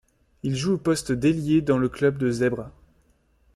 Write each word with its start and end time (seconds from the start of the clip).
Il 0.41 0.55
joue 0.55 0.71
au 0.73 0.77
poste 0.79 1.11
d'ailier 1.11 1.61
dans 1.61 1.77
le 1.77 1.87
club 1.87 2.17
de 2.17 2.31
Zebre. 2.31 2.71